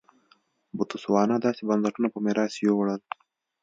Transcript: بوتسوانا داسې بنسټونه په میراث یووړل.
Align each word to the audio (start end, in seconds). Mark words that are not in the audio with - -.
بوتسوانا 0.77 1.37
داسې 1.45 1.61
بنسټونه 1.69 2.07
په 2.11 2.19
میراث 2.25 2.53
یووړل. 2.65 3.01